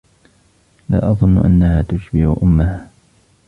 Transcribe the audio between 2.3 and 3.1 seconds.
أمها.